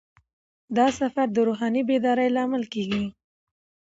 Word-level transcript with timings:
دا 0.77 0.87
سفر 0.99 1.27
د 1.33 1.37
روحاني 1.47 1.81
بیدارۍ 1.89 2.29
لامل 2.35 2.63
کیږي. 2.73 3.03